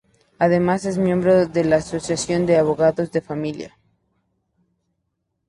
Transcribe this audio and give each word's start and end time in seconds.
Además 0.39 0.85
es 0.85 0.97
miembro 0.97 1.45
de 1.45 1.63
la 1.63 1.75
Asociación 1.75 2.47
de 2.47 2.57
Abogados 2.57 3.11
de 3.11 3.21
Familia. 3.21 3.77